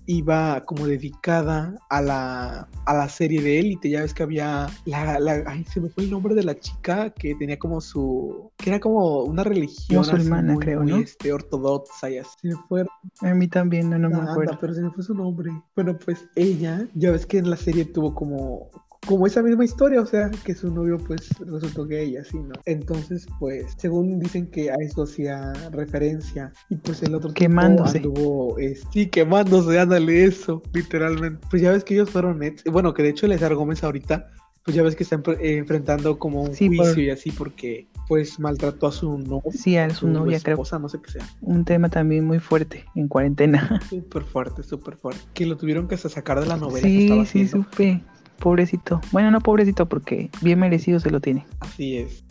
[0.08, 3.90] iba como dedicada a la, a la serie de élite.
[3.90, 7.10] Ya ves que había la, la- ay, se me fue el nombre de la chica
[7.12, 10.98] que tenía como su, que era como una religión Musulmana, muy, creo, muy, ¿no?
[11.00, 12.30] este, ortodoxa y así.
[12.42, 12.86] Se me fue
[13.22, 14.58] A mí también, no, no me Anda, acuerdo.
[14.60, 15.52] pero se me fue su nombre.
[15.76, 18.70] Bueno, pues ella, ya ves que en la serie tuvo como,
[19.08, 22.54] como esa misma historia, o sea, que su novio pues resultó gay y así, ¿no?
[22.66, 26.52] Entonces, pues, según dicen que a eso hacía referencia.
[26.70, 27.98] Y pues el otro Quemándose.
[27.98, 31.40] anduvo, eh, sí, quemándose, ándale eso, literalmente.
[31.50, 34.28] Pues ya ves que ellos fueron ex, bueno, que de hecho Eleazar Gómez ahorita,
[34.64, 37.88] pues ya ves que están eh, enfrentando como un Sí, por- juicio y así porque
[38.10, 39.52] pues maltrató a su novia.
[39.52, 40.56] Sí, a su novia, creo.
[40.56, 41.26] esposa, no sé qué sea.
[41.42, 43.82] Un tema también muy fuerte en cuarentena.
[43.90, 45.22] Súper fuerte, súper fuerte.
[45.34, 47.70] Que lo tuvieron que hasta sacar de la novela que estaba Sí, sí, haciendo.
[47.70, 48.04] supe.
[48.40, 49.02] Pobrecito.
[49.12, 51.46] Bueno, no pobrecito porque bien merecido se lo tiene.
[51.60, 52.24] Así es.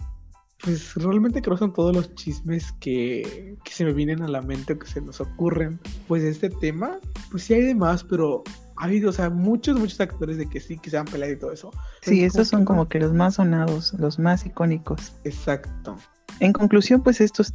[0.63, 4.41] Pues realmente creo que son todos los chismes que, que se me vienen a la
[4.41, 5.79] mente o que se nos ocurren.
[6.09, 6.99] Pues de este tema,
[7.31, 8.43] pues sí hay demás, pero
[8.77, 11.39] ha habido, o sea, muchos, muchos actores de que sí, que se han peleado y
[11.39, 11.71] todo eso.
[12.03, 15.13] Sí, estos son que como que los más sonados, los más icónicos.
[15.25, 15.97] Exacto.
[16.41, 17.53] En conclusión, pues estos,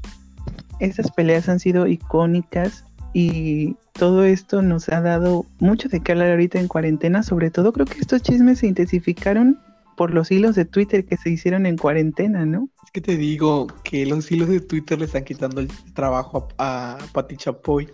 [0.79, 6.31] estas peleas han sido icónicas y todo esto nos ha dado mucho de qué hablar
[6.31, 7.23] ahorita en cuarentena.
[7.23, 9.59] Sobre todo creo que estos chismes se intensificaron
[9.97, 12.69] por los hilos de Twitter que se hicieron en cuarentena, ¿no?
[12.83, 16.93] Es que te digo que los hilos de Twitter le están quitando el trabajo a,
[16.93, 17.87] a Pati Chapoy.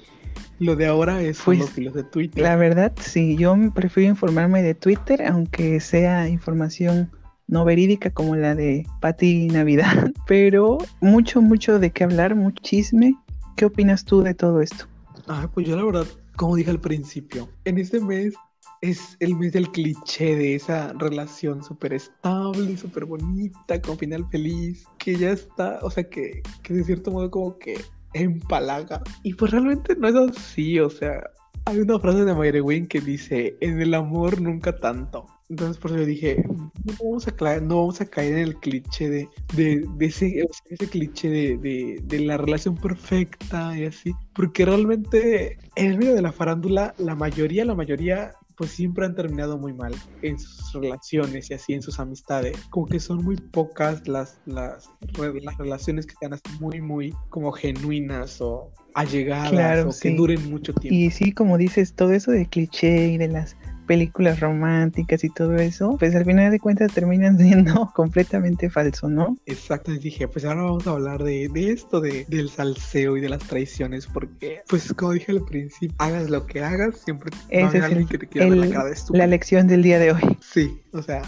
[0.60, 2.42] Lo de ahora es Pues, los hilos de Twitter.
[2.42, 7.12] La verdad, sí, yo prefiero informarme de Twitter, aunque sea información
[7.48, 13.16] no verídica como la de Patti Navidad, pero mucho, mucho de qué hablar, mucho chisme.
[13.56, 14.88] ¿Qué opinas tú de todo esto?
[15.28, 18.34] Ah, pues yo la verdad, como dije al principio, en este mes
[18.82, 24.86] es el mes del cliché de esa relación súper estable, súper bonita, con final feliz,
[24.98, 27.82] que ya está, o sea, que, que de cierto modo como que
[28.14, 29.02] empalaga.
[29.24, 31.24] Y pues realmente no es así, o sea,
[31.66, 35.26] hay una frase de Mayre Wayne que dice, en el amor nunca tanto.
[35.50, 39.10] Entonces por eso yo dije, no vamos a, no vamos a caer en el cliché
[39.10, 44.14] de, de, de ese, ese cliché de, de, de la relación perfecta y así.
[44.34, 49.14] Porque realmente en el medio de la farándula, la mayoría, la mayoría pues siempre han
[49.14, 52.58] terminado muy mal en sus relaciones y así en sus amistades.
[52.72, 57.52] Como que son muy pocas las, las, las relaciones que sean así muy, muy como
[57.52, 60.10] genuinas o allegadas Claro, o sí.
[60.10, 60.96] que duren mucho tiempo.
[60.96, 63.56] Y sí, como dices, todo eso de cliché y de las
[63.88, 69.38] películas románticas y todo eso, pues al final de cuentas terminan siendo completamente falso, ¿no?
[69.46, 73.22] Exacto, y dije, pues ahora vamos a hablar de, de esto, de, del salseo y
[73.22, 77.68] de las traiciones, porque, pues como dije al principio, hagas lo que hagas, siempre va
[77.68, 79.18] a alguien el- que te quiera ver la el- cara de estúpido.
[79.18, 80.38] La lección del día de hoy.
[80.42, 81.22] Sí, o sea,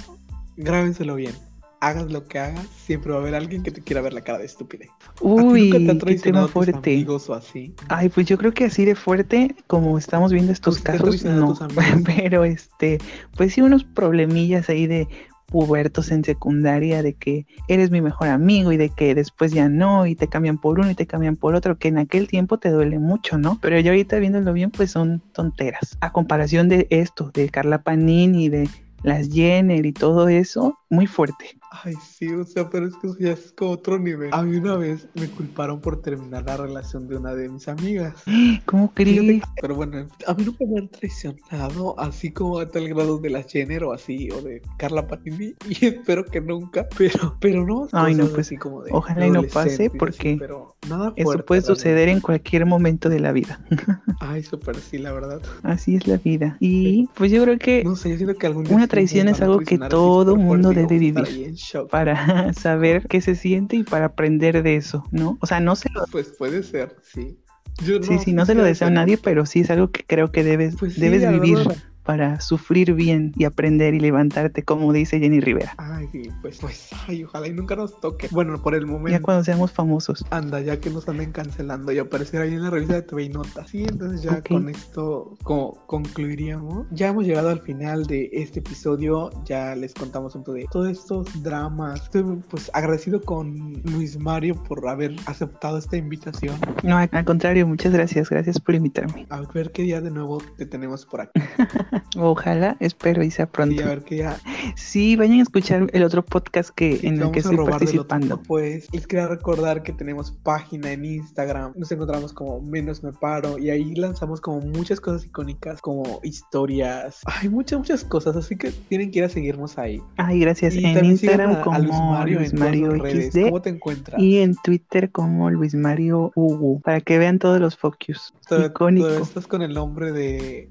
[0.58, 1.34] grábenselo bien.
[1.82, 4.40] Hagas lo que hagas, siempre va a haber alguien que te quiera ver la cara
[4.40, 4.86] de estúpido.
[5.22, 6.94] Uy, ¿A ti nunca te qué tema fuerte.
[6.94, 7.74] amigos o así?
[7.88, 10.98] Ay, pues yo creo que así de fuerte, como estamos viendo estos Pues, ¿te han
[10.98, 11.58] casos, no.
[12.06, 13.00] Pero este,
[13.38, 15.08] pues sí, unos problemillas ahí de
[15.50, 20.06] pubertos en secundaria, de que eres mi mejor amigo y de que después ya no,
[20.06, 22.70] y te cambian por uno y te cambian por otro, que en aquel tiempo te
[22.70, 23.60] duele mucho, ¿no?
[23.62, 25.98] Pero yo ahorita viéndolo bien, pues son tonteras.
[26.02, 28.70] A comparación de esto, de Carla Panini, de
[29.04, 31.58] las Jenner y todo eso, muy fuerte.
[31.84, 34.30] Ay, sí, o sea, pero es que eso ya es como otro nivel.
[34.34, 38.16] A mí una vez me culparon por terminar la relación de una de mis amigas.
[38.66, 39.44] ¿Cómo crees?
[39.62, 43.44] pero bueno, a mí nunca me han traicionado así como a tal grado de la
[43.44, 48.16] Jenner o así, o de Carla Panini, y espero que nunca, pero, pero no, Ay,
[48.16, 51.62] no, pues, así como de ojalá y no pase, así, porque pero nada Eso puede
[51.62, 51.66] realmente.
[51.68, 53.60] suceder en cualquier momento de la vida.
[54.20, 55.42] Ay, súper sí, la verdad.
[55.64, 56.58] Así es la vida.
[56.60, 59.28] Y pues yo creo que No sé, yo siento que algún día Una sí traición
[59.28, 61.28] es algo que todo mundo fuerte y debe vamos a estar vivir.
[61.28, 61.90] ahí en shock.
[61.90, 65.38] para saber qué se siente y para aprender de eso, ¿no?
[65.42, 67.38] O sea, no se lo, Pues puede ser, sí.
[67.84, 70.32] Yo sí, sí, no se lo deseo a nadie, pero sí es algo que creo
[70.32, 71.78] que debes, Pues sí, debes vivir verdad.
[72.10, 75.76] Para sufrir bien y aprender y levantarte, como dice Jenny Rivera.
[75.78, 78.28] Ay, sí, pues, pues, ay, ojalá y nunca nos toque.
[78.32, 79.22] Bueno, por el Ya momento.
[79.22, 80.26] cuando seamos famosos.
[80.32, 83.32] Anda, ya que nos anden cancelando y aparecer ahí en la revista de TV y.
[83.68, 86.88] Sí, entonces ya con esto como concluiríamos.
[86.90, 89.30] Ya hemos llegado al final de este episodio.
[89.46, 92.02] Ya les contamos un poco de todos estos dramas.
[92.06, 96.60] Estoy pues agradecido con Luis Mario por haber aceptado esta invitación.
[96.82, 99.28] No, al al contrario, muchas gracias, gracias por invitarme.
[99.30, 101.40] A ver qué día de nuevo te tenemos por aquí.
[102.18, 103.76] Ojalá, espero y sea pronto.
[103.78, 104.38] Sí, a ver qué día
[104.76, 107.72] Sí, vayan a escuchar el otro podcast que Sí, en el que estoy del otro.
[107.72, 108.42] participando.
[108.44, 111.74] Pues les quería recordar que tenemos página en Instagram.
[111.76, 117.22] Nos encontramos como Menos Me Paro y ahí lanzamos como muchas cosas icónicas, como historias.
[117.26, 120.02] Hay muchas, muchas cosas, así que tienen que ir a seguirnos ahí.
[120.18, 120.76] Ay, gracias.
[120.76, 121.76] Y en Instagram a- como
[122.16, 123.30] a Luis Mario Luis.
[123.32, 124.22] XD ¿Cómo te encuentras?
[124.22, 128.34] y en Twitter como Luis Mario Hugo para que vean todos los focus.
[128.50, 129.06] Icónico.
[129.08, 130.70] todavía estás con el nombre de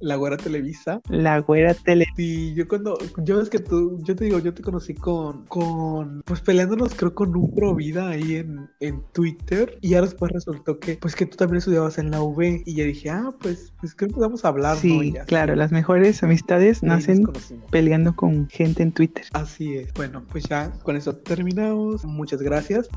[0.00, 1.00] La Güera Televisa.
[1.08, 2.06] La güera tele.
[2.16, 6.22] Sí, yo cuando, yo es que tú, yo te digo, yo te conocí con, con,
[6.24, 10.78] pues peleándonos creo con un pro vida ahí en, en Twitter y ya después resultó
[10.78, 13.94] que, pues que tú también estudiabas en la UV y ya dije, ah, pues, pues
[13.94, 14.80] creo que vamos a hablar, ¿no?
[14.80, 17.24] Sí, Y así, claro, las mejores amistades y nacen
[17.70, 19.24] peleando con gente en Twitter.
[19.32, 19.92] Así es.
[19.94, 22.04] Bueno, pues ya con eso terminamos.
[22.04, 22.88] Muchas gracias.